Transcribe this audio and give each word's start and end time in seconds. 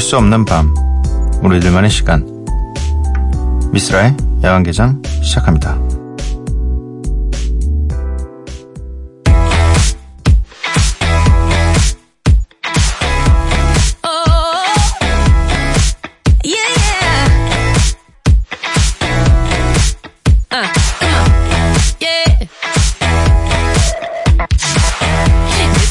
잠들 0.00 0.08
수 0.08 0.16
없는 0.16 0.46
밤, 0.46 0.74
우리들만의 1.42 1.90
시간. 1.90 2.26
미스라의 3.70 4.16
야간개장 4.42 5.02
시작합니다. 5.22 5.78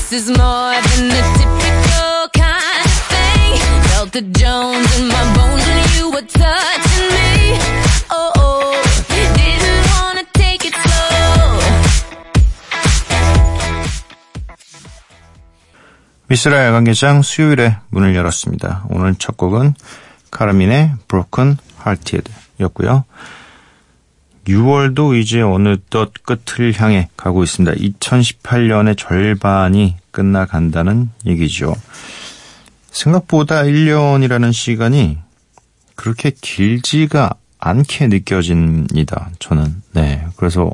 This 0.09 0.23
is 0.23 0.29
more 0.31 0.81
than 0.81 1.09
the 1.09 1.21
thing. 1.37 1.58
Felt 4.09 4.13
the 4.13 4.21
Jones 4.39 4.99
in 4.99 5.07
my 5.07 5.33
bones 5.35 5.65
when 5.67 5.85
you 5.97 6.11
were 6.11 6.25
touching 6.25 7.07
me. 7.09 7.57
Oh, 8.11 8.31
oh. 8.37 8.83
didn't 9.09 9.85
wanna 9.93 10.25
take 10.33 10.65
it 10.65 10.73
slow. 10.73 11.59
미스라 16.27 16.65
야간 16.65 16.83
개장 16.83 17.21
수요일에 17.21 17.77
문을 17.89 18.15
열었습니다. 18.15 18.85
오늘 18.89 19.15
첫 19.15 19.37
곡은 19.37 19.75
카라민의 20.31 20.93
Broken 21.07 21.57
Hearted 21.85 22.31
였고요. 22.61 23.05
6월도 24.47 25.19
이제 25.19 25.41
어느덧 25.41 26.13
끝을 26.23 26.73
향해 26.79 27.09
가고 27.17 27.43
있습니다. 27.43 27.75
2018년의 27.75 28.97
절반이 28.97 29.97
끝나간다는 30.11 31.09
얘기죠. 31.25 31.75
생각보다 32.91 33.63
1년이라는 33.63 34.53
시간이 34.53 35.17
그렇게 35.95 36.31
길지가 36.31 37.31
않게 37.59 38.07
느껴집니다. 38.07 39.31
저는. 39.39 39.81
네. 39.93 40.25
그래서 40.37 40.71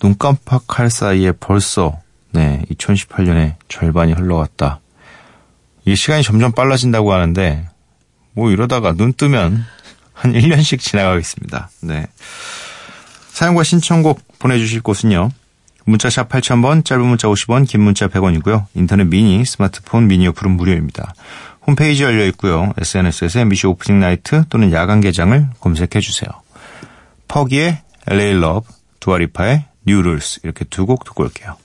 눈 0.00 0.16
깜빡할 0.18 0.90
사이에 0.90 1.32
벌써 1.32 2.00
네, 2.32 2.62
2018년의 2.70 3.54
절반이 3.68 4.12
흘러갔다. 4.12 4.80
이 5.84 5.94
시간이 5.94 6.22
점점 6.22 6.52
빨라진다고 6.52 7.12
하는데 7.12 7.68
뭐 8.32 8.50
이러다가 8.50 8.92
눈 8.92 9.12
뜨면 9.12 9.64
한 10.12 10.32
1년씩 10.32 10.80
지나가겠습니다. 10.80 11.70
네. 11.82 12.06
사연과 13.30 13.62
신청곡 13.62 14.20
보내주실 14.38 14.82
곳은요. 14.82 15.30
문자샵 15.86 16.28
8000번, 16.28 16.84
짧은 16.84 17.04
문자 17.04 17.28
50원, 17.28 17.66
긴 17.66 17.80
문자 17.82 18.08
100원이고요. 18.08 18.66
인터넷 18.74 19.04
미니, 19.04 19.44
스마트폰 19.44 20.08
미니 20.08 20.26
어플은 20.28 20.50
무료입니다. 20.50 21.14
홈페이지 21.66 22.02
열려 22.02 22.26
있고요. 22.26 22.72
SNS에서 22.76 23.40
MBC 23.40 23.66
오프닝 23.68 23.98
나이트 24.00 24.44
또는 24.48 24.72
야간 24.72 25.00
개장을 25.00 25.48
검색해 25.60 26.00
주세요. 26.00 26.30
퍼기의 27.28 27.78
LA 28.08 28.30
Love, 28.32 28.68
두아리파의 29.00 29.64
New 29.88 30.00
Rules 30.00 30.40
이렇게 30.42 30.64
두 30.64 30.86
곡 30.86 31.04
듣고 31.04 31.24
올게요. 31.24 31.56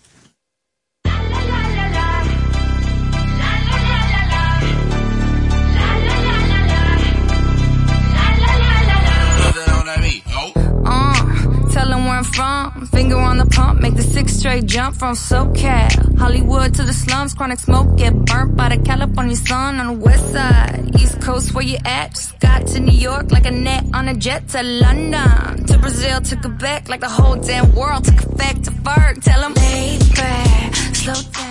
Finger 12.41 13.17
on 13.17 13.37
the 13.37 13.45
pump, 13.45 13.81
make 13.81 13.95
the 13.95 14.01
six 14.01 14.33
straight 14.33 14.65
jump 14.65 14.95
from 14.95 15.13
SoCal. 15.13 16.17
Hollywood 16.17 16.73
to 16.73 16.83
the 16.83 16.91
slums, 16.91 17.35
chronic 17.35 17.59
smoke, 17.59 17.95
get 17.97 18.13
burnt 18.25 18.55
by 18.55 18.69
the 18.75 18.81
California 18.83 19.35
sun 19.35 19.79
on 19.79 19.85
the 19.85 19.93
west 19.93 20.31
side. 20.31 20.89
East 20.99 21.21
Coast, 21.21 21.53
where 21.53 21.63
you 21.63 21.77
at? 21.85 22.15
Just 22.15 22.39
got 22.39 22.65
to 22.65 22.79
New 22.79 22.97
York 22.97 23.31
like 23.31 23.45
a 23.45 23.51
net 23.51 23.85
on 23.93 24.07
a 24.07 24.15
jet 24.15 24.47
to 24.49 24.63
London. 24.63 25.65
To 25.67 25.77
Brazil, 25.77 26.19
to 26.19 26.35
Quebec, 26.35 26.89
like 26.89 27.01
the 27.01 27.09
whole 27.09 27.35
damn 27.35 27.75
world 27.75 28.05
took 28.05 28.19
effect 28.23 28.63
to 28.65 28.71
Ferg. 28.71 29.23
Tell 29.23 29.41
them, 29.41 29.53
back, 29.53 30.75
slow 30.95 31.13
down. 31.13 31.50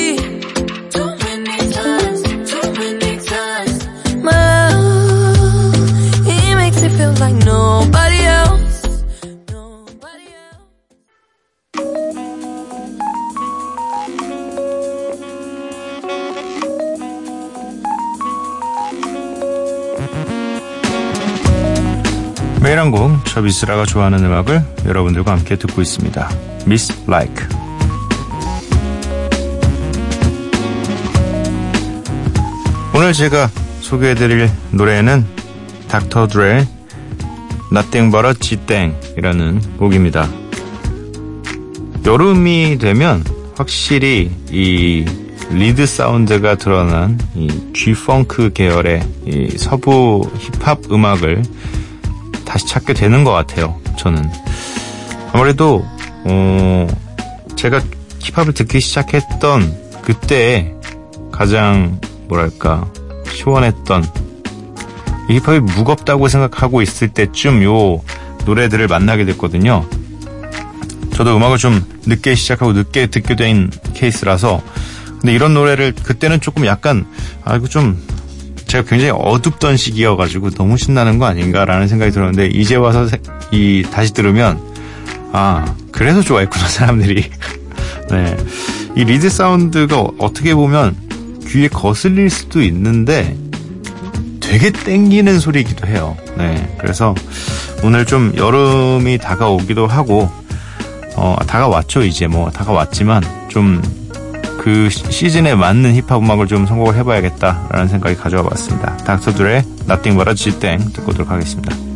매일 22.71 22.79
한 22.79 22.89
곡, 22.89 23.19
저 23.25 23.41
미스라가 23.41 23.85
좋아하는 23.85 24.23
음악을 24.23 24.63
여러분들과 24.85 25.33
함께 25.33 25.57
듣고 25.57 25.81
있습니다. 25.81 26.29
Miss 26.61 27.03
Like. 27.05 27.45
오늘 32.95 33.11
제가 33.11 33.49
소개해드릴 33.81 34.49
노래는 34.71 35.25
닥터 35.89 36.27
드레의 36.27 36.65
Nothing 37.73 38.09
But 38.09 38.27
a 38.29 38.33
G-Thing이라는 38.35 39.75
곡입니다. 39.75 40.29
여름이 42.05 42.77
되면 42.79 43.25
확실히 43.57 44.31
이 44.49 45.03
리드 45.49 45.85
사운드가 45.85 46.55
드러난 46.55 47.19
이 47.35 47.49
G-Funk 47.73 48.53
계열의 48.53 49.03
이 49.25 49.57
서부 49.57 50.21
힙합 50.39 50.89
음악을 50.89 51.43
다시 52.51 52.67
찾게 52.67 52.93
되는 52.93 53.23
것 53.23 53.31
같아요. 53.31 53.79
저는 53.97 54.29
아무래도 55.31 55.85
어, 56.25 56.87
제가 57.55 57.81
힙합을 58.19 58.53
듣기 58.53 58.81
시작했던 58.81 60.01
그때 60.01 60.75
가장 61.31 62.01
뭐랄까 62.27 62.91
시원했던 63.31 64.03
이 65.29 65.39
힙합이 65.39 65.61
무겁다고 65.61 66.27
생각하고 66.27 66.81
있을 66.81 67.07
때쯤 67.07 67.63
요 67.63 68.01
노래들을 68.45 68.85
만나게 68.85 69.23
됐거든요. 69.23 69.85
저도 71.13 71.37
음악을 71.37 71.57
좀 71.57 71.81
늦게 72.05 72.35
시작하고 72.35 72.73
늦게 72.73 73.07
듣게 73.07 73.37
된 73.37 73.71
케이스라서 73.93 74.61
근데 75.21 75.33
이런 75.33 75.53
노래를 75.53 75.93
그때는 75.93 76.41
조금 76.41 76.65
약간 76.65 77.05
아 77.45 77.55
이거 77.55 77.67
좀 77.69 77.97
제가 78.71 78.87
굉장히 78.87 79.11
어둡던 79.13 79.75
시기여가지고 79.75 80.51
너무 80.51 80.77
신나는 80.77 81.17
거 81.19 81.25
아닌가라는 81.25 81.89
생각이 81.89 82.13
들었는데 82.13 82.47
이제 82.47 82.75
와서 82.77 83.05
세- 83.05 83.19
이 83.51 83.83
다시 83.91 84.13
들으면 84.13 84.61
아 85.33 85.75
그래서 85.91 86.21
좋아했구나 86.21 86.67
사람들이 86.69 87.29
네. 88.11 88.37
이 88.95 89.03
리드 89.03 89.29
사운드가 89.29 90.05
어떻게 90.19 90.55
보면 90.55 90.95
귀에 91.49 91.67
거슬릴 91.67 92.29
수도 92.29 92.61
있는데 92.61 93.35
되게 94.39 94.69
땡기는 94.71 95.39
소리이기도 95.41 95.87
해요. 95.87 96.15
네. 96.37 96.73
그래서 96.79 97.13
오늘 97.83 98.05
좀 98.05 98.31
여름이 98.37 99.17
다가오기도 99.17 99.85
하고 99.87 100.29
어 101.17 101.35
다가왔죠 101.45 102.03
이제 102.05 102.25
뭐 102.27 102.49
다가왔지만 102.51 103.21
좀 103.49 103.81
그 104.61 104.91
시즌에 104.91 105.55
맞는 105.55 105.95
힙합 105.95 106.21
음악을 106.21 106.45
좀 106.45 106.67
선곡을 106.67 106.95
해봐야겠다라는 106.97 107.87
생각이 107.87 108.15
가져와 108.15 108.43
봤습니다. 108.43 108.95
닥터들의 108.97 109.63
Nothing 109.89 110.15
But 110.15 110.29
a 110.29 110.35
G-Thing 110.35 110.93
듣고 110.93 111.09
오도록 111.09 111.31
하겠습니다. 111.31 111.90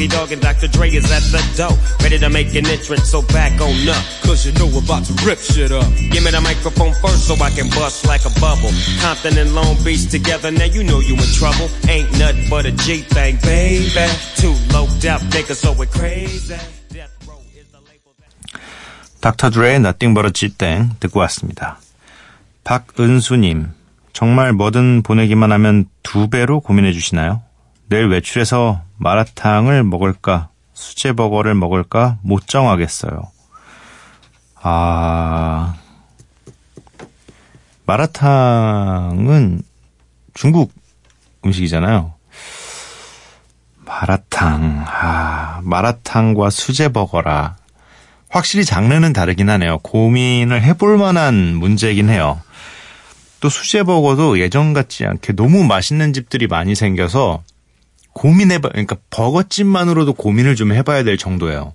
Doggy 0.00 0.16
Dogg 0.16 0.32
and 0.32 0.40
Dr. 0.40 0.68
Dre 0.68 0.88
is 0.88 1.04
at 1.12 1.20
the 1.28 1.42
door. 1.60 1.76
Ready 2.00 2.18
to 2.18 2.30
make 2.30 2.54
an 2.54 2.64
entrance, 2.66 3.10
so 3.10 3.20
back 3.20 3.52
on 3.60 3.86
up. 3.86 4.00
Cause 4.24 4.46
you 4.46 4.52
know 4.56 4.64
we're 4.64 4.80
about 4.80 5.04
to 5.04 5.12
rip 5.26 5.38
shit 5.38 5.72
up. 5.72 5.84
Give 6.08 6.24
me 6.24 6.30
the 6.30 6.40
microphone 6.40 6.94
first 7.04 7.28
so 7.28 7.34
I 7.36 7.50
can 7.50 7.68
bust 7.68 8.06
like 8.06 8.24
a 8.24 8.32
bubble. 8.40 8.72
Compton 9.04 9.36
and 9.36 9.54
Long 9.54 9.76
Beach 9.84 10.08
together, 10.08 10.50
now 10.50 10.64
you 10.64 10.84
know 10.84 11.00
you 11.00 11.12
in 11.12 11.30
trouble. 11.36 11.68
Ain't 11.84 12.08
nothing 12.16 12.48
but 12.48 12.64
a 12.64 12.72
G 12.72 13.04
thing, 13.12 13.36
baby. 13.44 13.92
Too 14.40 14.56
low 14.72 14.88
out 15.04 15.20
niggas, 15.36 15.60
so 15.60 15.76
we're 15.76 15.84
crazy. 15.84 16.56
Death 16.88 17.12
Row 17.28 17.36
is 17.52 17.68
the 17.68 17.84
label 17.84 18.16
that... 18.16 18.32
닥터 19.20 19.50
드레의 19.50 19.80
Nothing 19.84 20.14
But 20.14 20.24
a 20.24 20.32
G-땡 20.32 20.96
듣고 21.00 21.20
왔습니다. 21.20 21.78
박은수님, 22.64 23.68
정말 24.14 24.54
뭐든 24.54 25.02
보내기만 25.02 25.52
하면 25.52 25.90
두 26.02 26.30
배로 26.30 26.60
고민해 26.60 26.94
주시나요? 26.94 27.42
내일 27.90 28.06
외출해서 28.06 28.80
마라탕을 29.00 29.82
먹을까, 29.82 30.50
수제버거를 30.74 31.54
먹을까 31.54 32.18
못 32.20 32.46
정하겠어요. 32.46 33.22
아, 34.60 35.74
마라탕은 37.86 39.62
중국 40.34 40.70
음식이잖아요. 41.46 42.12
마라탕, 43.86 44.84
아, 44.86 45.60
마라탕과 45.62 46.50
수제버거라. 46.50 47.56
확실히 48.28 48.66
장르는 48.66 49.14
다르긴 49.14 49.48
하네요. 49.48 49.78
고민을 49.78 50.62
해볼 50.62 50.98
만한 50.98 51.56
문제이긴 51.56 52.10
해요. 52.10 52.38
또 53.40 53.48
수제버거도 53.48 54.40
예전 54.40 54.74
같지 54.74 55.06
않게 55.06 55.32
너무 55.36 55.64
맛있는 55.64 56.12
집들이 56.12 56.46
많이 56.46 56.74
생겨서 56.74 57.42
고민해봐, 58.12 58.70
그러니까 58.70 58.96
버거집만으로도 59.10 60.14
고민을 60.14 60.56
좀 60.56 60.72
해봐야 60.72 61.04
될 61.04 61.16
정도예요. 61.16 61.74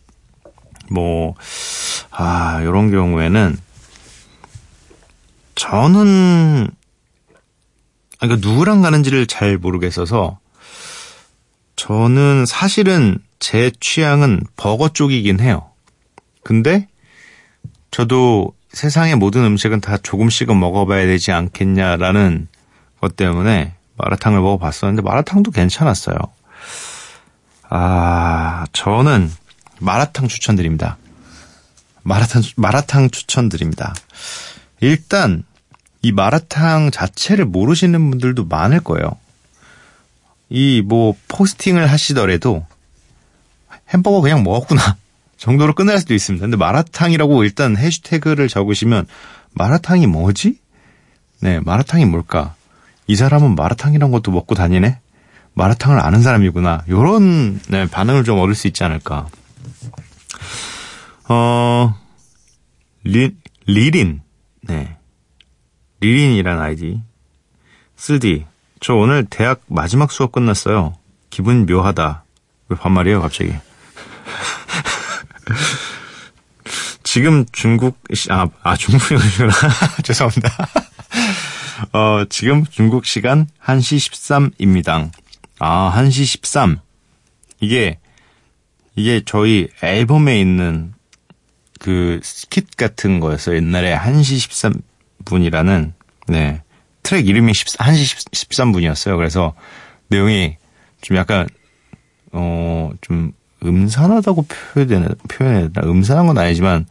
뭐, 0.90 1.36
아, 2.12 2.62
요런 2.64 2.92
경우에는 2.92 3.58
저는, 5.56 6.68
아, 8.20 8.28
그러니까 8.28 8.48
누구랑 8.48 8.82
가는지를 8.82 9.28
잘 9.28 9.58
모르겠어서 9.58 10.40
저는 11.76 12.46
사실은 12.46 13.20
제 13.40 13.72
취향은 13.80 14.42
버거 14.56 14.90
쪽이긴 14.90 15.40
해요. 15.40 15.70
근데 16.44 16.88
저도 17.92 18.54
세상의 18.72 19.16
모든 19.16 19.44
음식은 19.46 19.82
다 19.82 19.98
조금씩은 19.98 20.60
먹어봐야 20.60 21.06
되지 21.06 21.32
않겠냐라는 21.32 22.48
것 23.00 23.16
때문에 23.16 23.76
마라탕을 23.98 24.40
먹어봤었는데 24.42 25.02
마라탕도 25.02 25.52
괜찮았어요. 25.52 26.18
아, 27.70 28.66
저는 28.74 29.32
마라탕 29.80 30.28
추천드립니다. 30.28 30.98
마라탕, 32.04 32.44
마라탕 32.56 33.10
추천드립니다. 33.10 33.94
일단, 34.82 35.44
이 36.02 36.12
마라탕 36.12 36.92
자체를 36.92 37.46
모르시는 37.46 38.12
분들도 38.12 38.46
많을 38.46 38.80
거예요. 38.80 39.18
이 40.50 40.84
뭐 40.86 41.16
포스팅을 41.28 41.88
하시더라도 41.92 42.66
햄버거 43.90 44.22
그냥 44.22 44.44
먹었구나 44.44 44.96
정도로 45.38 45.74
끝날 45.74 45.98
수도 46.00 46.14
있습니다. 46.14 46.44
근데 46.44 46.58
마라탕이라고 46.58 47.44
일단 47.44 47.76
해시태그를 47.76 48.48
적으시면 48.48 49.08
마라탕이 49.54 50.06
뭐지? 50.08 50.60
네, 51.40 51.60
마라탕이 51.60 52.06
뭘까? 52.06 52.54
이 53.08 53.16
사람은 53.16 53.56
마라탕이란 53.56 54.12
것도 54.12 54.32
먹고 54.32 54.56
다니네? 54.56 55.00
마라탕을 55.54 56.00
아는 56.00 56.22
사람이구나. 56.22 56.84
요런 56.90 57.62
네, 57.70 57.88
반응을 57.88 58.24
좀 58.24 58.40
얻을 58.40 58.56
수 58.56 58.68
있지 58.68 58.84
않을까. 58.84 59.28
어, 61.30 61.96
리, 63.04 63.36
리린. 63.66 64.22
네. 64.62 64.98
리린이란 66.02 66.60
아이디. 66.60 67.02
쓸디. 67.96 68.46
저 68.82 68.94
오늘 68.94 69.26
대학 69.26 69.62
마지막 69.68 70.12
수업 70.12 70.32
끝났어요. 70.32 70.96
기분 71.30 71.66
묘하다. 71.66 72.24
왜 72.70 72.78
반말이에요, 72.78 73.22
갑자기? 73.22 73.54
지금 77.04 77.46
중국, 77.52 77.98
시, 78.14 78.32
아, 78.32 78.48
아, 78.62 78.76
중국이구나. 78.76 79.54
죄송합니다. 80.04 80.50
어, 81.94 82.26
지금 82.30 82.66
중국 82.66 83.06
시간 83.06 83.48
1시 83.64 84.58
13입니다. 84.58 85.12
아, 85.60 85.94
1시 85.96 86.26
13. 86.26 86.80
이게, 87.60 88.00
이게 88.96 89.22
저희 89.26 89.68
앨범에 89.82 90.40
있는 90.40 90.94
그 91.80 92.20
스킷 92.24 92.76
같은 92.78 93.20
거였어요. 93.20 93.58
옛날에 93.58 93.96
1시 93.96 94.82
13분이라는, 95.26 95.94
네. 96.28 96.62
트랙 97.04 97.28
이름이 97.28 97.54
14, 97.54 97.84
1시 97.84 98.32
13분이었어요. 98.32 99.16
그래서 99.18 99.54
내용이 100.08 100.58
좀 101.02 101.18
약간, 101.18 101.48
어, 102.32 102.92
좀 103.02 103.32
음산하다고 103.64 104.46
표현해야 104.48 105.10
표현해야 105.28 105.70
되나? 105.70 105.88
음산한 105.88 106.28
건 106.28 106.38
아니지만, 106.38 106.86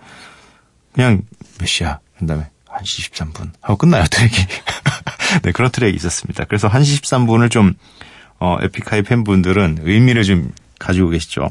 그냥 0.93 1.23
몇 1.59 1.67
시야? 1.67 2.01
그 2.19 2.27
다음에 2.27 2.49
1시 2.81 3.11
13분. 3.11 3.53
하고 3.61 3.77
끝나요, 3.77 4.05
트랙이. 4.11 4.33
네, 5.43 5.53
그런 5.53 5.71
트랙이 5.71 5.95
있었습니다. 5.97 6.45
그래서 6.45 6.69
1시 6.69 7.03
13분을 7.03 7.51
좀, 7.51 7.75
어, 8.39 8.59
에픽하이 8.61 9.03
팬분들은 9.03 9.79
의미를 9.83 10.25
좀 10.25 10.53
가지고 10.79 11.11
계시죠. 11.11 11.49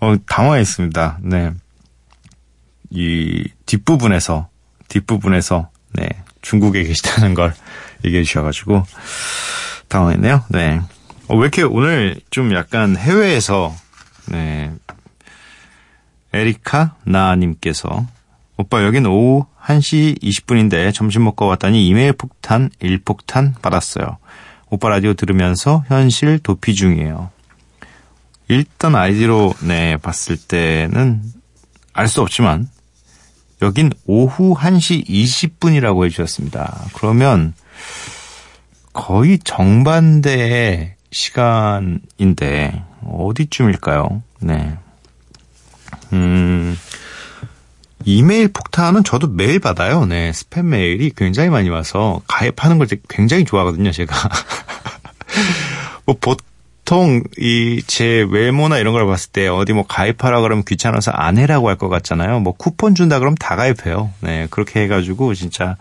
어, 0.00 0.16
당황했습니다. 0.26 1.18
네. 1.22 1.52
이 2.90 3.48
뒷부분에서, 3.66 4.48
뒷부분에서, 4.88 5.70
네, 5.92 6.08
중국에 6.42 6.82
계시다는 6.84 7.34
걸 7.34 7.54
얘기해 8.04 8.24
주셔가지고, 8.24 8.84
당황했네요. 9.88 10.44
네. 10.48 10.80
어, 11.28 11.36
왜 11.36 11.42
이렇게 11.42 11.62
오늘 11.62 12.20
좀 12.30 12.52
약간 12.54 12.96
해외에서, 12.96 13.74
네, 14.26 14.72
에리카 16.32 16.96
나님께서 17.04 18.06
오빠 18.56 18.84
여긴 18.84 19.06
오후 19.06 19.46
1시 19.62 20.22
20분인데 20.22 20.92
점심 20.94 21.24
먹고 21.24 21.46
왔더니 21.46 21.86
이메일 21.86 22.12
폭탄 22.12 22.70
1폭탄 22.80 23.60
받았어요. 23.60 24.18
오빠 24.70 24.88
라디오 24.88 25.14
들으면서 25.14 25.84
현실 25.88 26.38
도피 26.38 26.74
중이에요. 26.74 27.30
일단 28.48 28.94
아이디로 28.94 29.54
네 29.66 29.96
봤을 29.96 30.36
때는 30.36 31.22
알 31.94 32.08
수 32.08 32.20
없지만 32.22 32.68
여긴 33.62 33.90
오후 34.06 34.54
1시 34.54 35.06
20분이라고 35.08 36.04
해주셨습니다. 36.06 36.86
그러면 36.94 37.54
거의 38.92 39.38
정반대의 39.38 40.96
시간인데 41.12 42.84
어디쯤일까요? 43.06 44.22
네. 44.40 44.76
음, 46.12 46.76
이메일 48.04 48.48
폭탄은 48.48 49.04
저도 49.04 49.28
매일 49.28 49.58
받아요. 49.58 50.06
네, 50.06 50.30
스팸 50.32 50.64
메일이 50.64 51.12
굉장히 51.16 51.50
많이 51.50 51.68
와서 51.68 52.20
가입하는 52.28 52.78
걸 52.78 52.86
굉장히 53.08 53.44
좋아하거든요, 53.44 53.90
제가. 53.92 54.14
뭐 56.06 56.16
보통 56.20 57.22
이 57.38 57.82
제 57.86 58.26
외모나 58.30 58.78
이런 58.78 58.92
걸 58.92 59.06
봤을 59.06 59.30
때 59.32 59.48
어디 59.48 59.72
뭐 59.72 59.84
가입하라 59.86 60.40
그러면 60.40 60.64
귀찮아서 60.64 61.10
안 61.10 61.38
해라고 61.38 61.68
할 61.68 61.76
것 61.76 61.88
같잖아요. 61.88 62.40
뭐 62.40 62.52
쿠폰 62.52 62.94
준다 62.94 63.18
그러면 63.18 63.36
다 63.38 63.56
가입해요. 63.56 64.10
네, 64.20 64.46
그렇게 64.50 64.82
해가지고 64.82 65.34
진짜 65.34 65.76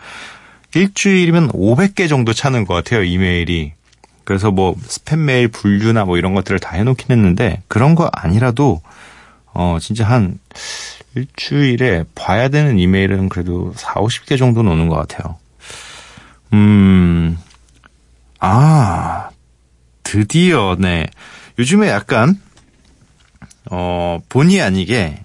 일주일이면 0.74 1.50
500개 1.50 2.08
정도 2.08 2.34
차는 2.34 2.66
것 2.66 2.74
같아요, 2.74 3.04
이메일이. 3.04 3.74
그래서 4.24 4.51
뭐 4.51 4.75
스팸 4.75 5.18
메일 5.18 5.48
분류나 5.50 6.06
뭐 6.06 6.18
이런 6.18 6.34
것들을 6.34 6.60
다 6.60 6.75
해놓긴 6.75 7.08
했는데 7.10 7.62
그런 7.68 7.96
거 7.96 8.10
아니라도 8.13 8.82
어 9.54 9.78
진짜 9.82 10.06
한 10.08 10.40
일주일에 11.15 12.06
봐야 12.15 12.48
되는 12.48 12.80
이메일은 12.80 13.30
그래도 13.30 13.74
4, 13.75 13.96
50개 13.96 14.38
정도는 14.38 14.72
오는 14.72 14.88
것 14.88 14.96
같아요. 14.96 15.38
음, 16.53 17.38
아, 18.39 19.30
드디어, 20.03 20.75
네. 20.80 21.08
요즘에 21.60 21.89
약간, 21.89 22.39
어, 23.70 24.20
본의 24.30 24.62
아니게 24.62 25.22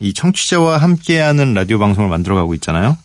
이 0.00 0.12
청취자와 0.12 0.78
함께하는 0.78 1.54
라디오 1.54 1.78
방송을 1.78 2.08
만들어가고 2.08 2.54
있잖아요. 2.54 2.96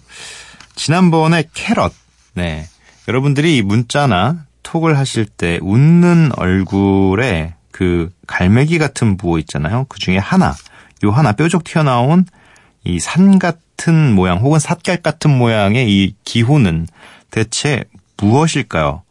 지난번에 0.76 1.44
캐럿, 1.54 1.94
네. 2.34 2.68
여러분들이 3.08 3.62
문자나 3.62 4.46
톡을 4.64 4.98
하실 4.98 5.26
때 5.26 5.60
웃는 5.62 6.32
얼굴에 6.38 7.54
그 7.72 8.12
갈매기 8.28 8.78
같은 8.78 9.18
부호 9.18 9.38
있잖아요. 9.40 9.86
그 9.90 10.00
중에 10.00 10.18
하나. 10.18 10.56
요 11.04 11.12
하나 11.12 11.34
뾰족 11.34 11.64
튀어나온 11.64 12.26
이 12.86 13.00
산 13.00 13.40
같은 13.40 14.14
모양 14.14 14.40
혹은 14.40 14.60
삿갈 14.60 15.02
같은 15.02 15.32
모양의 15.38 15.90
이 15.90 16.16
기호는 16.26 16.88
대체 17.32 17.84
무엇일까요? 18.18 19.04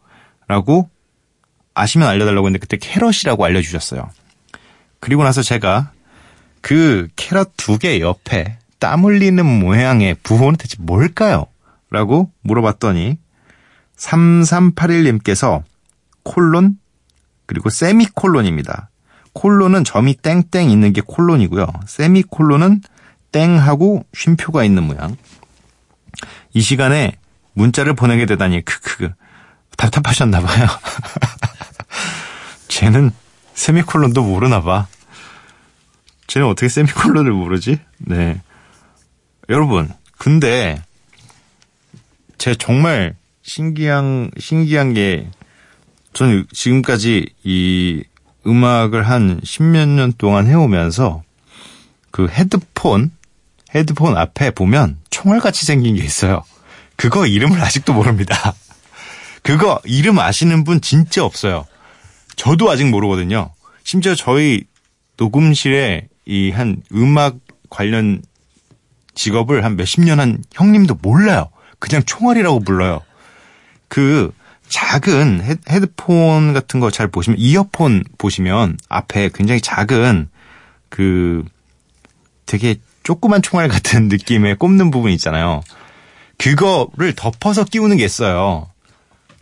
라고 0.47 0.89
아시면 1.73 2.07
알려달라고 2.07 2.47
했는데 2.47 2.59
그때 2.59 2.77
캐럿이라고 2.77 3.43
알려주셨어요. 3.45 4.09
그리고 4.99 5.23
나서 5.23 5.41
제가 5.41 5.91
그 6.61 7.07
캐럿 7.15 7.51
두 7.57 7.77
개 7.77 7.99
옆에 7.99 8.57
땀 8.79 9.03
흘리는 9.05 9.43
모양의 9.45 10.15
부호는 10.23 10.57
대체 10.57 10.77
뭘까요? 10.79 11.47
라고 11.89 12.31
물어봤더니 12.41 13.17
3381님께서 13.97 15.63
콜론 16.23 16.77
그리고 17.45 17.69
세미콜론입니다. 17.69 18.89
콜론은 19.33 19.83
점이 19.83 20.15
땡땡 20.15 20.69
있는 20.69 20.93
게 20.93 21.01
콜론이고요. 21.01 21.67
세미콜론은 21.87 22.81
땡하고 23.31 24.05
쉼표가 24.13 24.63
있는 24.63 24.83
모양. 24.83 25.17
이 26.53 26.61
시간에 26.61 27.13
문자를 27.53 27.95
보내게 27.95 28.25
되다니 28.25 28.63
크크 28.63 29.09
답답하셨나 29.75 30.41
봐요. 30.41 30.67
쟤는 32.67 33.11
세미콜론도 33.55 34.23
모르나 34.23 34.61
봐. 34.61 34.87
쟤는 36.27 36.47
어떻게 36.47 36.69
세미콜론을 36.69 37.31
모르지? 37.31 37.79
네. 37.97 38.41
여러분, 39.49 39.91
근데 40.17 40.81
제 42.37 42.55
정말 42.55 43.15
신기한 43.41 44.31
신기한 44.37 44.93
게 44.93 45.29
저는 46.13 46.45
지금까지 46.51 47.33
이 47.43 48.03
음악을 48.45 49.07
한 49.07 49.39
십몇 49.43 49.87
년 49.89 50.13
동안 50.17 50.47
해오면서 50.47 51.23
그 52.11 52.27
헤드폰 52.27 53.11
헤드폰 53.73 54.17
앞에 54.17 54.51
보면 54.51 54.97
총알같이 55.09 55.65
생긴 55.65 55.95
게 55.95 56.03
있어요. 56.03 56.43
그거 56.95 57.25
이름을 57.25 57.59
아직도 57.61 57.93
모릅니다. 57.93 58.53
그거 59.41 59.79
이름 59.85 60.19
아시는 60.19 60.63
분 60.63 60.79
진짜 60.81 61.23
없어요. 61.25 61.65
저도 62.35 62.69
아직 62.69 62.87
모르거든요. 62.89 63.51
심지어 63.83 64.15
저희 64.15 64.63
녹음실에 65.17 66.07
이 66.25 66.51
한 66.51 66.81
음악 66.93 67.35
관련 67.69 68.21
직업을 69.15 69.65
한 69.65 69.75
몇십 69.75 70.01
년 70.03 70.19
한 70.19 70.43
형님도 70.53 70.99
몰라요. 71.01 71.49
그냥 71.79 72.03
총알이라고 72.05 72.59
불러요. 72.61 73.01
그 73.87 74.31
작은 74.73 75.59
헤드폰 75.69 76.53
같은 76.53 76.79
거 76.79 76.89
잘 76.89 77.07
보시면 77.07 77.37
이어폰 77.37 78.03
보시면 78.17 78.77
앞에 78.89 79.29
굉장히 79.33 79.61
작은 79.61 80.29
그 80.89 81.43
되게 82.47 82.75
조그만 83.03 83.43
총알 83.43 83.67
같은 83.67 84.07
느낌의 84.09 84.55
꼽는 84.55 84.89
부분 84.89 85.11
있잖아요. 85.11 85.61
그거를 86.39 87.13
덮어서 87.15 87.65
끼우는 87.65 87.97
게 87.97 88.05
있어요. 88.05 88.67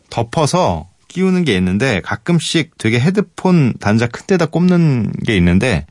덮어서 0.10 0.90
끼우는 1.08 1.46
게 1.46 1.56
있는데 1.56 2.02
가끔씩 2.02 2.78
되게 2.78 3.00
헤드폰 3.00 3.74
단자 3.80 4.08
큰 4.08 4.26
데다 4.28 4.48
꼽는 4.48 5.14
게 5.26 5.38
있는데 5.38 5.86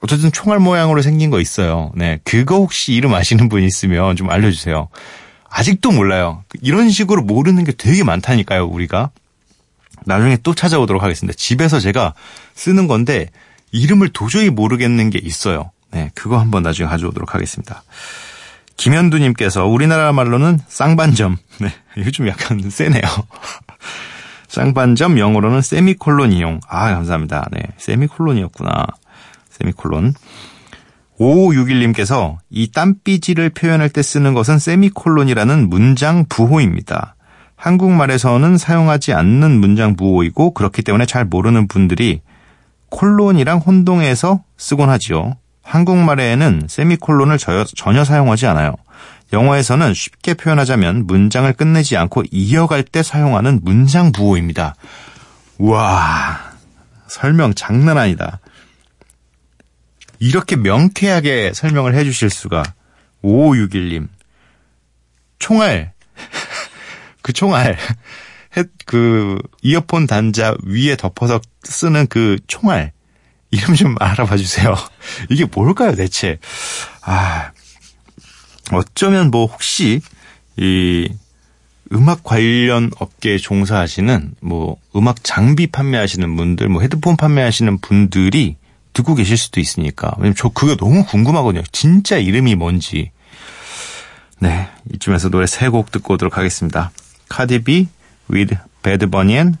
어쨌든 0.00 0.30
총알 0.30 0.58
모양으로 0.58 1.00
생긴 1.00 1.30
거 1.30 1.40
있어요. 1.40 1.92
네. 1.94 2.18
그거 2.24 2.56
혹시 2.56 2.92
이름 2.92 3.14
아시는 3.14 3.48
분 3.48 3.62
있으면 3.62 4.16
좀 4.16 4.28
알려주세요. 4.28 4.88
아직도 5.56 5.92
몰라요. 5.92 6.42
이런 6.62 6.90
식으로 6.90 7.22
모르는 7.22 7.62
게 7.62 7.70
되게 7.70 8.02
많다니까요, 8.02 8.66
우리가. 8.66 9.10
나중에 10.04 10.36
또 10.42 10.52
찾아오도록 10.52 11.02
하겠습니다. 11.02 11.34
집에서 11.36 11.78
제가 11.78 12.14
쓰는 12.54 12.88
건데 12.88 13.30
이름을 13.70 14.08
도저히 14.08 14.50
모르겠는 14.50 15.10
게 15.10 15.20
있어요. 15.22 15.70
네, 15.92 16.10
그거 16.14 16.40
한번 16.40 16.64
나중에 16.64 16.88
가져오도록 16.88 17.36
하겠습니다. 17.36 17.84
김현두님께서 18.76 19.66
우리나라 19.66 20.12
말로는 20.12 20.58
쌍반점. 20.66 21.36
네, 21.62 21.72
요즘 21.98 22.26
약간 22.26 22.68
세네요. 22.68 23.02
쌍반점 24.48 25.20
영어로는 25.20 25.62
세미콜론 25.62 26.32
이용. 26.32 26.58
아, 26.68 26.92
감사합니다. 26.92 27.46
네, 27.52 27.60
세미콜론이었구나. 27.78 28.86
세미콜론. 29.50 30.14
5561님께서 31.18 32.38
이 32.50 32.70
땀삐지를 32.70 33.50
표현할 33.50 33.88
때 33.88 34.02
쓰는 34.02 34.34
것은 34.34 34.58
세미콜론이라는 34.58 35.68
문장 35.68 36.24
부호입니다. 36.28 37.16
한국말에서는 37.56 38.58
사용하지 38.58 39.12
않는 39.12 39.52
문장 39.52 39.96
부호이고 39.96 40.54
그렇기 40.54 40.82
때문에 40.82 41.06
잘 41.06 41.24
모르는 41.24 41.68
분들이 41.68 42.20
콜론이랑 42.90 43.58
혼동해서 43.58 44.42
쓰곤 44.56 44.90
하지요. 44.90 45.36
한국말에는 45.62 46.66
세미콜론을 46.68 47.38
전혀 47.74 48.04
사용하지 48.04 48.46
않아요. 48.48 48.74
영어에서는 49.32 49.94
쉽게 49.94 50.34
표현하자면 50.34 51.06
문장을 51.06 51.50
끝내지 51.54 51.96
않고 51.96 52.24
이어갈 52.30 52.82
때 52.82 53.02
사용하는 53.02 53.60
문장 53.62 54.12
부호입니다. 54.12 54.74
우와, 55.58 56.38
설명 57.06 57.54
장난 57.54 57.96
아니다. 57.96 58.40
이렇게 60.18 60.56
명쾌하게 60.56 61.52
설명을 61.54 61.94
해 61.94 62.04
주실 62.04 62.30
수가. 62.30 62.62
5561님. 63.22 64.08
총알. 65.38 65.92
그 67.22 67.32
총알. 67.32 67.76
그 68.86 69.38
이어폰 69.62 70.06
단자 70.06 70.54
위에 70.62 70.96
덮어서 70.96 71.40
쓰는 71.62 72.06
그 72.06 72.38
총알. 72.46 72.92
이름 73.50 73.74
좀 73.74 73.94
알아봐 74.00 74.36
주세요. 74.36 74.74
이게 75.30 75.44
뭘까요, 75.44 75.94
대체? 75.94 76.38
아, 77.02 77.52
어쩌면 78.72 79.30
뭐 79.30 79.46
혹시 79.46 80.00
이 80.56 81.08
음악 81.92 82.24
관련 82.24 82.90
업계에 82.98 83.38
종사하시는 83.38 84.34
뭐 84.40 84.76
음악 84.96 85.22
장비 85.22 85.66
판매하시는 85.68 86.34
분들, 86.36 86.68
뭐 86.68 86.82
헤드폰 86.82 87.16
판매하시는 87.16 87.78
분들이 87.78 88.56
듣고 88.94 89.14
계실 89.14 89.36
수도 89.36 89.60
있으니까. 89.60 90.12
왜냐면 90.16 90.34
저 90.36 90.48
그게 90.48 90.76
너무 90.76 91.04
궁금하거든요. 91.04 91.62
진짜 91.72 92.16
이름이 92.16 92.54
뭔지. 92.54 93.10
네, 94.38 94.68
이쯤에서 94.94 95.28
노래 95.30 95.46
세 95.46 95.68
곡 95.70 95.90
듣고 95.92 96.14
오도록 96.14 96.38
하겠습니다. 96.38 96.90
카디비 97.28 97.88
with 98.30 98.56
Bad 98.82 99.06
Bunny 99.06 99.34
and 99.36 99.58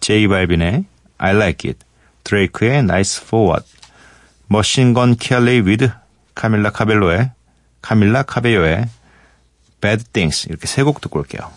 J 0.00 0.28
발빈의 0.28 0.84
I 1.18 1.34
Like 1.34 1.68
It, 1.70 1.80
드레이크의 2.24 2.78
Nice 2.80 3.22
Forward, 3.24 3.64
머신건 4.48 5.16
켈리 5.16 5.60
with 5.60 5.88
카밀라 6.34 6.70
카벨로의 6.70 7.30
카밀라 7.82 8.22
카베요의 8.24 8.88
Bad 9.80 10.04
Things 10.12 10.48
이렇게 10.48 10.66
세 10.66 10.82
곡 10.82 11.00
듣고 11.00 11.20
올게요. 11.20 11.50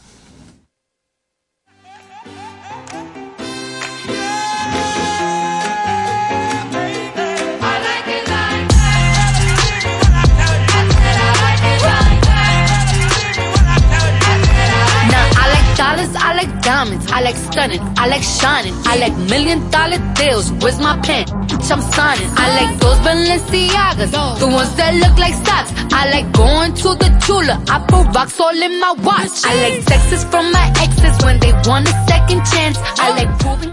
Diamonds, 16.68 17.06
I 17.10 17.22
like 17.22 17.38
stunning, 17.38 17.80
I 17.98 18.08
like 18.08 18.22
shining, 18.22 18.76
I 18.92 18.98
like 18.98 19.16
million 19.32 19.60
dollar 19.72 20.00
deals. 20.20 20.52
Where's 20.60 20.80
my 20.80 21.00
pen? 21.00 21.24
Bitch, 21.48 21.72
I'm 21.72 21.82
signing. 21.96 22.30
I 22.36 22.48
like 22.60 22.72
those 22.84 23.00
Balenciagas, 23.08 24.12
the 24.42 24.48
ones 24.48 24.76
that 24.76 24.94
look 25.04 25.16
like 25.18 25.36
socks. 25.48 25.72
I 26.00 26.12
like 26.12 26.28
going 26.34 26.74
to 26.84 26.90
the 27.02 27.10
Tula, 27.24 27.56
I 27.74 27.80
put 27.88 28.14
rocks 28.14 28.38
all 28.40 28.62
in 28.68 28.80
my 28.82 28.94
watch. 29.08 29.36
I 29.46 29.54
like 29.64 29.86
texts 29.86 30.26
from 30.26 30.52
my 30.52 30.68
exes 30.84 31.16
when 31.24 31.40
they 31.40 31.54
want 31.70 31.88
a 31.88 31.96
second 32.12 32.44
chance. 32.52 32.78
I 33.00 33.08
like 33.16 33.32
proving 33.40 33.72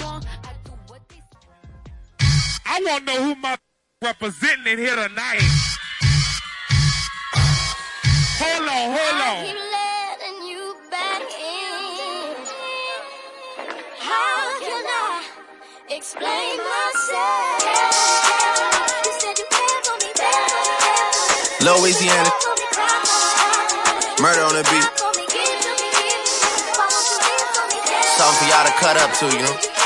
wrong. 0.00 0.22
I 2.66 2.80
want 2.86 3.06
to 3.06 3.14
know 3.14 3.22
who 3.24 3.34
my 3.42 3.56
representing 4.02 4.78
here 4.78 4.94
tonight. 4.94 5.42
Hold 8.40 8.68
on, 8.68 8.84
hold 8.94 9.58
on. 9.58 9.67
Explain 15.90 16.58
myself. 16.58 17.64
Louisiana. 21.62 22.30
Murder 24.20 24.42
on 24.42 24.54
the 24.54 24.64
beat. 24.70 24.88
Something 28.16 28.38
for 28.38 28.46
y'all 28.50 28.66
to 28.66 28.72
cut 28.78 28.96
up 28.96 29.12
to, 29.18 29.26
you 29.26 29.42
know? 29.42 29.77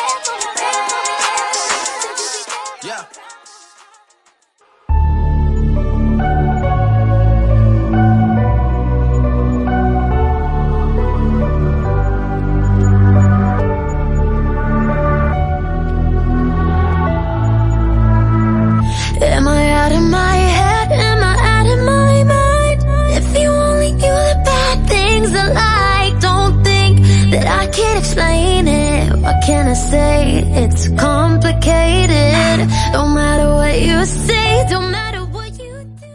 Can 29.53 29.69
I 29.69 29.75
say? 29.75 30.43
It's 30.65 30.89
complicated. 30.97 32.69
No 32.97 33.05
matter 33.07 33.49
what 33.61 33.77
you 33.81 34.01
say, 34.07 34.65
don't 34.71 34.91
matter 34.91 35.21
what 35.29 35.53
you 35.61 35.85
do. 36.01 36.09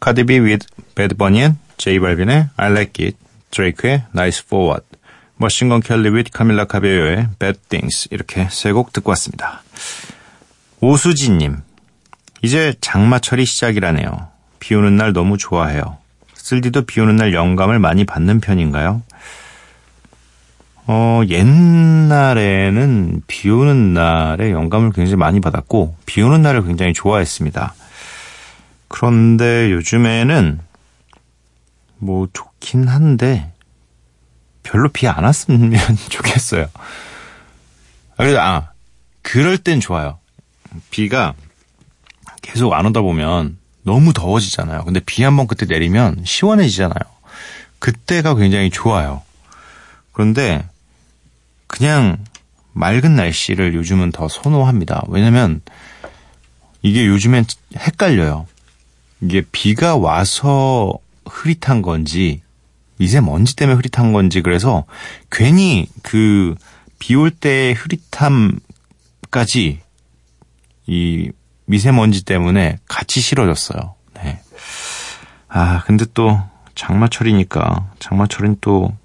카디비 0.00 0.40
with 0.40 0.66
배드 0.94 1.14
버니 1.14 1.40
and 1.40 1.56
제이 1.78 1.98
발빈의 1.98 2.48
I 2.56 2.70
Like 2.70 3.04
It, 3.06 3.16
드레이크의 3.50 4.04
Nice 4.14 4.42
For 4.44 4.59
What, 4.59 4.84
머신건 5.36 5.80
켈리 5.80 6.10
with 6.10 6.30
카밀라 6.30 6.66
카베요의 6.66 7.28
Bad 7.38 7.58
Things 7.70 8.08
이렇게 8.10 8.46
세 8.50 8.72
곡 8.72 8.92
듣고 8.92 9.10
왔습니다. 9.12 9.62
오수진님, 10.82 11.56
이제 12.42 12.74
장마철이 12.82 13.46
시작이라네요. 13.46 14.28
비 14.60 14.74
오는 14.74 14.94
날 14.96 15.12
너무 15.14 15.38
좋아해요. 15.38 15.96
쓸디도 16.34 16.82
비 16.82 17.00
오는 17.00 17.16
날 17.16 17.32
영감을 17.32 17.78
많이 17.78 18.04
받는 18.04 18.40
편인가요? 18.40 19.02
어, 20.92 21.22
옛날에는 21.28 22.82
비 23.28 23.48
오는 23.48 23.94
날에 23.94 24.50
영감을 24.50 24.90
굉장히 24.90 25.14
많이 25.14 25.38
받았고, 25.40 25.94
비 26.04 26.20
오는 26.20 26.42
날을 26.42 26.64
굉장히 26.64 26.92
좋아했습니다. 26.94 27.74
그런데 28.88 29.70
요즘에는 29.70 30.58
뭐 31.98 32.26
좋긴 32.32 32.88
한데 32.88 33.52
별로 34.64 34.88
비 34.88 35.06
안 35.06 35.22
왔으면 35.22 35.70
좋겠어요. 36.10 36.66
아, 38.16 38.24
아 38.24 38.70
그럴 39.22 39.58
땐 39.58 39.78
좋아요. 39.78 40.18
비가 40.90 41.34
계속 42.42 42.72
안 42.72 42.86
오다 42.86 43.00
보면 43.02 43.58
너무 43.84 44.12
더워지잖아요. 44.12 44.82
근데 44.84 44.98
비 44.98 45.22
한 45.22 45.36
번 45.36 45.46
그때 45.46 45.66
내리면 45.66 46.24
시원해지잖아요. 46.24 46.98
그때가 47.78 48.34
굉장히 48.34 48.70
좋아요. 48.70 49.22
그런데 50.12 50.66
그냥 51.70 52.24
맑은 52.72 53.16
날씨를 53.16 53.74
요즘은 53.74 54.12
더 54.12 54.28
선호합니다. 54.28 55.04
왜냐면 55.08 55.60
이게 56.82 57.06
요즘엔 57.06 57.44
헷갈려요. 57.76 58.46
이게 59.20 59.42
비가 59.52 59.96
와서 59.96 60.92
흐릿한 61.26 61.82
건지 61.82 62.42
미세먼지 62.96 63.56
때문에 63.56 63.76
흐릿한 63.76 64.12
건지 64.12 64.42
그래서 64.42 64.84
괜히 65.30 65.88
그 66.02 66.54
비 67.00 67.16
올때 67.16 67.72
흐릿함까지 67.72 69.80
이 70.86 71.32
미세먼지 71.64 72.24
때문에 72.24 72.78
같이 72.86 73.20
싫어졌어요. 73.20 73.96
네. 74.14 74.40
아, 75.48 75.82
근데 75.86 76.04
또 76.14 76.40
장마철이니까 76.76 77.90
장마철은 77.98 78.58
또 78.60 78.96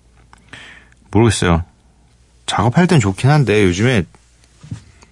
모르겠어요. 1.09 1.63
작업할 2.45 2.87
땐 2.87 2.99
좋긴 2.99 3.29
한데 3.29 3.63
요즘에 3.63 4.03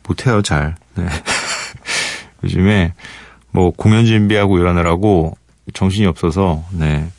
못해요 0.07 0.41
잘. 0.41 0.75
네. 0.95 1.07
요즘에 2.43 2.93
뭐 3.51 3.71
공연 3.71 4.05
준비하고 4.05 4.59
이러느라고 4.59 5.37
정신이 5.73 6.05
없어서 6.07 6.63
네. 6.71 7.09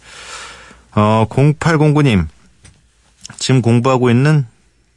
어 0.94 1.26
0809님 1.28 2.26
지금 3.38 3.62
공부하고 3.62 4.10
있는 4.10 4.46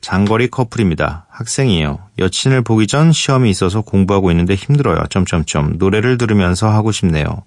장거리 0.01 0.49
커플입니다. 0.49 1.25
학생이에요. 1.29 1.99
여친을 2.19 2.61
보기 2.61 2.87
전 2.87 3.11
시험이 3.11 3.49
있어서 3.49 3.81
공부하고 3.81 4.31
있는데 4.31 4.55
힘들어요. 4.55 5.03
점점점 5.09 5.75
노래를 5.77 6.17
들으면서 6.17 6.69
하고 6.69 6.91
싶네요. 6.91 7.43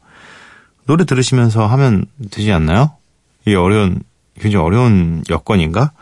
노래 0.87 1.05
들으시면서 1.05 1.67
하면 1.67 2.05
되지 2.31 2.53
않나요? 2.53 2.93
이게 3.47 3.57
어려운 3.57 4.03
굉장히 4.39 4.65
어려운 4.65 5.23
여건인가? 5.31 5.93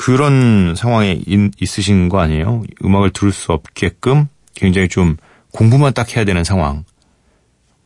그런 0.00 0.74
상황에 0.76 1.20
인, 1.26 1.50
있으신 1.60 2.08
거 2.08 2.20
아니에요? 2.20 2.62
음악을 2.82 3.10
들을 3.10 3.32
수 3.32 3.52
없게끔 3.52 4.28
굉장히 4.54 4.88
좀 4.88 5.18
공부만 5.52 5.92
딱 5.92 6.16
해야 6.16 6.24
되는 6.24 6.42
상황. 6.42 6.84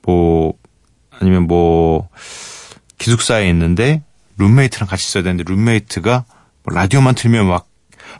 뭐 0.02 0.54
아니면 1.10 1.48
뭐 1.48 2.08
기숙사에 2.98 3.48
있는데 3.48 4.04
룸메이트랑 4.38 4.88
같이 4.88 5.08
있어야 5.08 5.24
되는데 5.24 5.42
룸메이트가 5.44 6.24
뭐 6.62 6.72
라디오만 6.72 7.16
틀면 7.16 7.48
막 7.48 7.66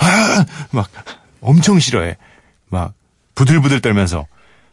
아! 0.01 0.45
막 0.73 0.91
엄청 1.41 1.79
싫어해. 1.79 2.17
막 2.71 2.95
부들부들 3.37 3.81
떨면서 3.81 4.27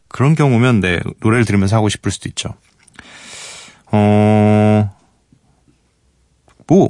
그런 0.08 0.34
경우면 0.34 0.80
내 0.80 1.00
노래를 1.20 1.46
들으면서 1.46 1.76
하고 1.76 1.90
싶을 1.90 2.12
수도 2.12 2.28
있죠. 2.28 2.56
어, 3.92 4.90
뭐 6.66 6.90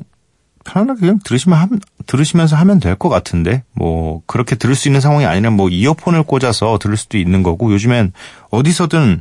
편안하게 0.63 1.00
그냥 1.00 1.19
들으시면 1.24 1.58
하면, 1.58 1.80
들으시면서 2.08 2.56
하면 2.58 2.80
될 2.80 2.95
것 2.95 3.10
같은데 3.10 3.63
뭐 3.74 4.21
그렇게 4.28 4.56
들을 4.56 4.76
수 4.76 4.88
있는 4.88 5.02
상황이 5.02 5.26
아니라 5.26 5.50
뭐 5.50 5.69
이어폰을 5.69 6.24
꽂아서 6.24 6.78
들을 6.80 6.97
수도 6.97 7.17
있는 7.17 7.41
거고 7.43 7.71
요즘엔 7.74 8.13
어디서든 8.52 9.19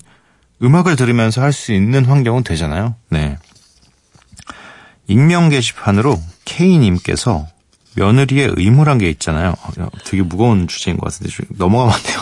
음악을 0.62 0.96
들으면서 0.96 1.40
할 1.40 1.52
수 1.52 1.72
있는 1.72 2.04
환경은 2.04 2.44
되잖아요. 2.44 2.94
네. 3.08 3.38
익명 5.06 5.48
게시판으로 5.48 6.20
K님께서 6.44 7.46
며느리의 7.96 8.52
의무란 8.56 8.98
게 8.98 9.08
있잖아요. 9.10 9.54
어, 9.62 9.88
되게 10.04 10.22
무거운 10.22 10.68
주제인 10.68 10.96
것 10.96 11.10
같은데 11.12 11.32
좀 11.32 11.46
넘어가면 11.56 11.94
안 11.94 12.02
돼요. 12.02 12.20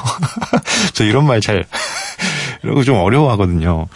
저 0.94 1.04
이런 1.04 1.26
말잘거좀 1.26 2.96
어려워하거든요. 2.96 3.87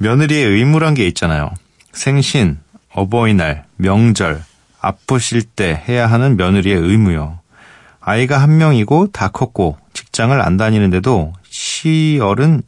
며느리의 0.00 0.44
의무란 0.46 0.94
게 0.94 1.06
있잖아요. 1.06 1.52
생신, 1.92 2.58
어버이날, 2.94 3.64
명절, 3.76 4.42
아프실 4.80 5.42
때 5.42 5.82
해야 5.88 6.06
하는 6.06 6.36
며느리의 6.36 6.76
의무요. 6.76 7.38
아이가 8.00 8.40
한 8.40 8.56
명이고 8.56 9.08
다 9.12 9.28
컸고 9.28 9.78
직장을 9.92 10.40
안 10.40 10.56
다니는데도 10.56 11.32
시어른 11.48 12.62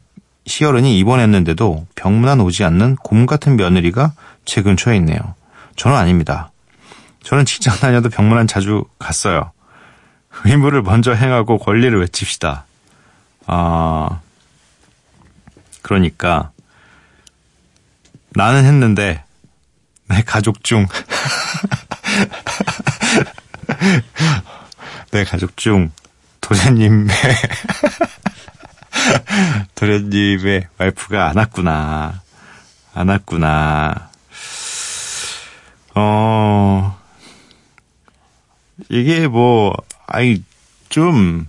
시어른이 0.45 0.97
입원했는데도 0.99 1.87
병문안 1.95 2.39
오지 2.39 2.63
않는 2.63 2.95
곰 2.97 3.25
같은 3.25 3.57
며느리가 3.57 4.13
제 4.45 4.61
근처에 4.61 4.95
있네요. 4.97 5.19
저는 5.75 5.97
아닙니다. 5.97 6.51
저는 7.23 7.45
직장 7.45 7.75
다녀도 7.75 8.09
병문안 8.09 8.47
자주 8.47 8.85
갔어요. 8.97 9.51
의무를 10.45 10.81
먼저 10.81 11.13
행하고 11.13 11.57
권리를 11.57 11.99
외칩시다. 11.99 12.65
아, 13.45 14.21
그러니까 15.81 16.51
나는 18.29 18.65
했는데 18.65 19.23
내 20.07 20.23
가족 20.23 20.63
중 20.63 20.87
내 25.11 25.23
가족 25.23 25.55
중 25.57 25.91
도련님의 26.41 27.15
도련님의 29.75 30.67
와이프가 30.77 31.29
안 31.29 31.37
왔구나. 31.37 32.21
안 32.93 33.09
왔구나. 33.09 34.09
어, 35.95 36.97
이게 38.89 39.27
뭐, 39.27 39.73
아이, 40.05 40.43
좀, 40.89 41.47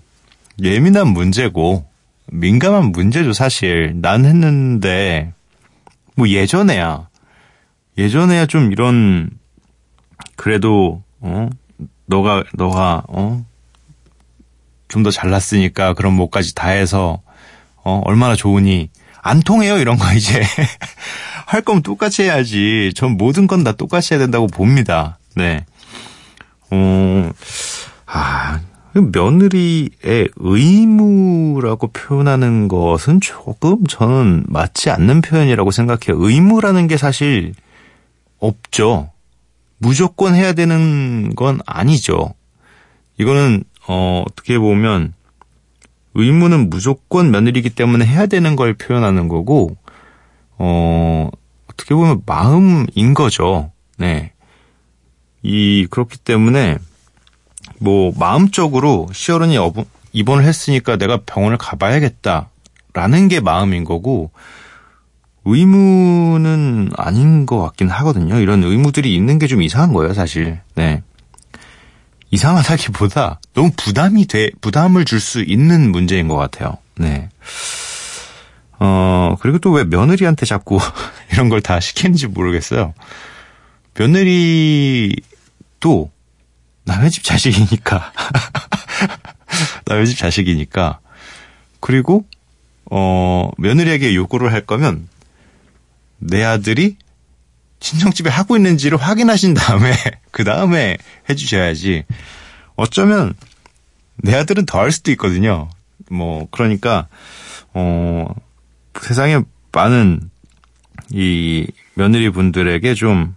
예민한 0.61 1.09
문제고, 1.09 1.87
민감한 2.27 2.93
문제죠, 2.93 3.33
사실. 3.33 3.95
난 4.01 4.25
했는데, 4.25 5.33
뭐 6.15 6.29
예전에야, 6.29 7.08
예전에야 7.99 8.47
좀 8.47 8.73
이런, 8.73 9.29
그래도, 10.37 11.03
어, 11.21 11.51
너가, 12.07 12.45
너가, 12.55 13.03
어, 13.09 13.45
좀 14.89 15.03
더 15.03 15.11
잘났으니까 15.11 15.93
그런 15.95 16.15
뭐까지 16.15 16.55
다 16.55 16.69
해서, 16.69 17.21
어, 17.85 18.01
얼마나 18.05 18.35
좋으니. 18.37 18.89
안 19.21 19.41
통해요, 19.41 19.79
이런 19.79 19.97
거 19.99 20.13
이제. 20.15 20.43
할 21.47 21.61
거면 21.63 21.83
똑같이 21.83 22.23
해야지. 22.23 22.93
전 22.95 23.17
모든 23.17 23.47
건 23.47 23.65
다 23.65 23.73
똑같이 23.73 24.15
해야 24.15 24.19
된다고 24.21 24.47
봅니다. 24.47 25.19
네. 25.35 25.65
어, 26.71 27.31
아, 28.07 28.61
며느리의 28.95 30.29
의무라고 30.37 31.89
표현하는 31.89 32.69
것은 32.69 33.21
조금 33.21 33.87
저는 33.87 34.45
맞지 34.49 34.91
않는 34.91 35.21
표현이라고 35.21 35.71
생각해요. 35.71 36.17
의무라는 36.25 36.87
게 36.87 36.97
사실 36.97 37.55
없죠. 38.41 39.11
무조건 39.79 40.35
해야 40.35 40.53
되는 40.53 41.35
건 41.35 41.61
아니죠. 41.67 42.35
이거는, 43.19 43.65
어, 43.87 44.25
어떻게 44.27 44.59
보면 44.59 45.15
의무는 46.15 46.69
무조건 46.71 47.31
며느리기 47.31 47.71
때문에 47.71 48.05
해야 48.05 48.27
되는 48.27 48.57
걸 48.57 48.75
표현하는 48.75 49.29
거고, 49.29 49.77
어, 50.57 51.31
어떻게 51.71 51.95
보면 51.95 52.23
마음인 52.27 53.15
거죠. 53.15 53.71
네. 53.97 54.33
이, 55.43 55.87
그렇기 55.91 56.19
때문에, 56.19 56.79
뭐, 57.79 58.13
마음적으로 58.19 59.09
시어른이 59.13 59.57
입원을 60.13 60.45
했으니까 60.45 60.97
내가 60.97 61.19
병원을 61.25 61.57
가봐야겠다. 61.59 62.51
라는 62.95 63.29
게 63.29 63.39
마음인 63.39 63.85
거고, 63.85 64.33
의무는 65.45 66.91
아닌 66.97 67.47
것 67.47 67.61
같긴 67.63 67.89
하거든요. 67.91 68.39
이런 68.39 68.63
의무들이 68.65 69.15
있는 69.15 69.39
게 69.39 69.47
좀 69.47 69.63
이상한 69.63 69.93
거예요, 69.93 70.13
사실. 70.15 70.61
네. 70.75 71.03
이상하다기보다 72.31 73.41
너무 73.55 73.71
부담이 73.77 74.27
돼, 74.27 74.51
부담을 74.61 75.05
줄 75.07 75.21
수 75.21 75.43
있는 75.43 75.91
문제인 75.91 76.29
것 76.29 76.37
같아요. 76.37 76.77
네. 76.97 77.29
어, 78.81 79.35
그리고 79.41 79.59
또 79.59 79.73
왜 79.73 79.85
며느리한테 79.85 80.45
자꾸 80.47 80.79
이런 81.33 81.49
걸 81.49 81.61
다 81.63 81.81
시키는지 81.81 82.27
모르겠어요. 82.27 82.93
며느리도 83.99 85.21
남의 86.85 87.11
집 87.11 87.25
자식이니까. 87.25 88.13
남의 89.87 90.07
집 90.07 90.19
자식이니까. 90.19 91.01
그리고, 91.81 92.25
어, 92.91 93.51
며느리에게 93.59 94.15
요구를 94.15 94.53
할 94.53 94.61
거면 94.63 95.09
내 96.19 96.43
아들이 96.45 96.97
친정집에 97.81 98.29
하고 98.31 98.57
있는지를 98.57 98.99
확인하신 98.99 99.55
다음에 99.55 99.93
그 100.31 100.45
다음에 100.45 100.97
해주셔야지. 101.31 102.05
어쩌면 102.77 103.35
내 104.17 104.35
아들은 104.35 104.67
더 104.67 104.79
할 104.81 104.91
수도 104.93 105.11
있거든요. 105.13 105.69
뭐 106.11 106.47
그러니까 106.51 107.09
어 107.75 108.27
세상에 109.01 109.41
많은 109.73 110.21
이 111.11 111.67
며느리 111.95 112.31
분들에게 112.31 112.95
좀 112.95 113.35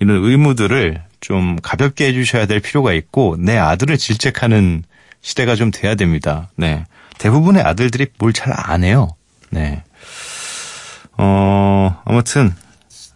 이런 0.00 0.22
의무들을 0.24 1.02
좀 1.20 1.56
가볍게 1.62 2.06
해주셔야 2.08 2.46
될 2.46 2.60
필요가 2.60 2.92
있고 2.92 3.36
내 3.38 3.56
아들을 3.56 3.96
질책하는 3.98 4.84
시대가 5.20 5.56
좀 5.56 5.70
돼야 5.70 5.94
됩니다. 5.94 6.50
네. 6.56 6.84
대부분의 7.18 7.62
아들들이 7.62 8.06
뭘 8.18 8.32
잘 8.32 8.52
안 8.56 8.84
해요. 8.84 9.08
네. 9.50 9.82
어, 11.18 12.00
아무튼 12.04 12.54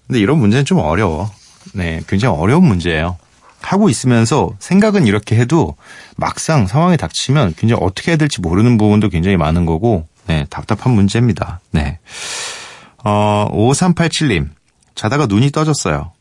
근데 0.07 0.21
이런 0.21 0.39
문제는 0.39 0.65
좀 0.65 0.79
어려워. 0.79 1.31
네, 1.75 2.03
굉장히 2.07 2.37
어려운 2.37 2.67
문제예요. 2.67 3.17
하고 3.61 3.89
있으면서 3.89 4.51
생각은 4.59 5.07
이렇게 5.07 5.37
해도 5.37 5.77
막상 6.17 6.67
상황에 6.67 6.97
닥치면 6.97 7.55
굉장히 7.57 7.81
어떻게 7.83 8.11
해야 8.11 8.19
될지 8.19 8.41
모르는 8.41 8.77
부분도 8.77 9.09
굉장히 9.09 9.37
많은 9.37 9.65
거고, 9.65 10.07
네, 10.27 10.47
답답한 10.51 10.93
문제입니다. 10.93 11.61
네. 11.71 11.99
어, 13.05 13.49
5387님. 13.53 14.51
자다가 14.95 15.27
눈이 15.27 15.53
떠졌어요. 15.53 16.13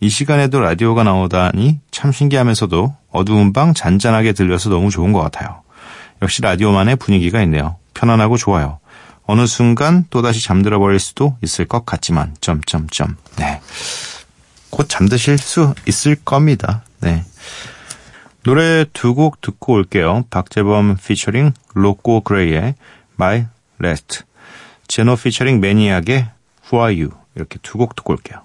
이 0.00 0.08
시간에도 0.08 0.60
라디오가 0.60 1.02
나오다니 1.02 1.80
참 1.90 2.12
신기하면서도 2.12 2.94
어두운 3.10 3.52
방 3.52 3.74
잔잔하게 3.74 4.32
들려서 4.32 4.68
너무 4.68 4.90
좋은 4.90 5.12
것 5.12 5.20
같아요. 5.20 5.62
역시 6.22 6.42
라디오만의 6.42 6.96
분위기가 6.96 7.42
있네요. 7.42 7.76
편안하고 7.94 8.36
좋아요. 8.36 8.78
어느 9.28 9.46
순간 9.46 10.06
또다시 10.08 10.42
잠들어 10.42 10.78
버릴 10.78 10.98
수도 10.98 11.36
있을 11.42 11.66
것 11.66 11.84
같지만 11.84 12.34
점점점. 12.40 13.16
네. 13.36 13.60
곧 14.70 14.88
잠드실 14.88 15.36
수 15.36 15.74
있을 15.86 16.16
겁니다. 16.24 16.82
네. 17.00 17.24
노래 18.42 18.86
두 18.94 19.14
곡 19.14 19.42
듣고 19.42 19.74
올게요. 19.74 20.24
박재범 20.30 20.96
피처링 20.96 21.52
로꼬 21.74 22.22
그레이의 22.22 22.74
My 23.20 23.46
Last, 23.84 24.22
제노 24.88 25.16
피처링 25.16 25.60
매니악의 25.60 26.30
Who 26.72 26.82
Are 26.82 27.02
You 27.02 27.10
이렇게 27.36 27.58
두 27.62 27.76
곡 27.76 27.94
듣고 27.96 28.14
올게요. 28.14 28.40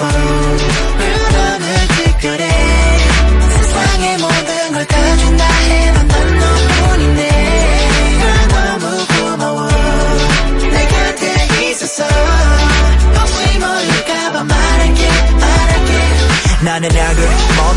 Are 0.00 0.93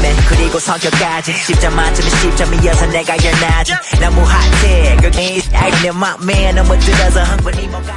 몸매, 0.08 0.16
그리고 0.30 0.60
성격까지. 0.60 1.34
10점 1.34 1.74
만점에 1.74 2.10
10점이어서 2.10 2.90
내가 2.90 3.16
열나지. 3.24 3.74
너무 4.00 4.22
핫해 4.22 4.96
그게 4.98 5.42
내 5.82 5.92
맘에 5.92 6.52
너무 6.54 6.78
들어서 6.80 7.24
흥분이 7.24 7.68
못가 7.68 7.97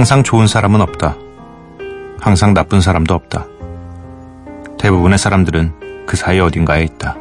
항상 0.00 0.22
좋은 0.22 0.46
사람은 0.46 0.80
없다. 0.80 1.14
항상 2.22 2.54
나쁜 2.54 2.80
사람도 2.80 3.12
없다. 3.12 3.44
대부분의 4.78 5.18
사람들은 5.18 6.06
그 6.06 6.16
사이 6.16 6.40
어딘가에 6.40 6.84
있다. 6.84 7.16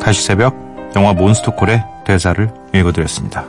다시 0.00 0.20
새벽 0.24 0.56
영화 0.96 1.12
몬스터콜의 1.12 1.84
대사를 2.04 2.50
읽어드렸습니다. 2.74 3.44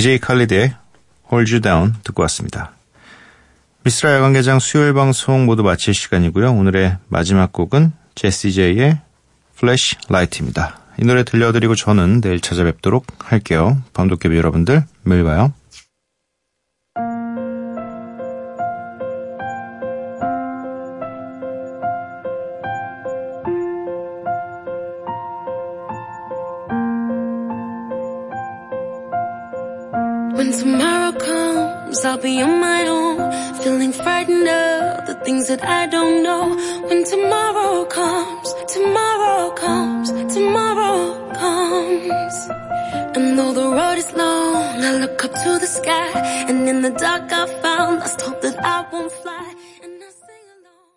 DJ 0.00 0.18
칼리드의 0.18 0.72
Hold 1.30 1.52
You 1.52 1.60
Down 1.60 1.94
듣고 2.02 2.22
왔습니다. 2.22 2.72
미스라 3.82 4.14
야간개장 4.14 4.58
수요일 4.58 4.94
방송 4.94 5.44
모두 5.44 5.62
마칠 5.62 5.92
시간이고요. 5.92 6.54
오늘의 6.54 6.96
마지막 7.08 7.52
곡은 7.52 7.92
제시 8.14 8.50
제이의 8.54 8.98
Flashlight입니다. 9.56 10.78
이 11.02 11.04
노래 11.04 11.22
들려드리고 11.22 11.74
저는 11.74 12.22
내일 12.22 12.40
찾아뵙도록 12.40 13.04
할게요. 13.18 13.76
밤도깨비 13.92 14.34
여러분들 14.38 14.84
매일 15.02 15.22
봐요. 15.22 15.52
That 35.60 35.68
I 35.68 35.86
don't 35.86 36.22
know. 36.22 36.56
When 36.88 37.04
tomorrow 37.04 37.84
comes, 37.84 38.54
tomorrow 38.68 39.50
comes, 39.50 40.10
tomorrow 40.34 41.32
comes. 41.34 42.34
And 43.16 43.38
though 43.38 43.52
the 43.52 43.68
road 43.68 43.98
is 43.98 44.12
long, 44.12 44.82
I 44.82 44.92
look 44.98 45.24
up 45.24 45.32
to 45.32 45.58
the 45.58 45.66
sky, 45.66 46.10
and 46.48 46.68
in 46.68 46.82
the 46.82 46.90
dark 46.90 47.32
I 47.32 47.46
found 47.62 48.00
lost 48.00 48.20
hope 48.22 48.40
that 48.42 48.58
I 48.64 48.86
won't 48.92 49.12
fly. 49.12 49.39